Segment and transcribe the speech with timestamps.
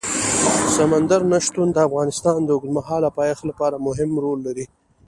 [0.75, 4.65] سمندر نه شتون د افغانستان د اوږدمهاله پایښت لپاره مهم رول لري.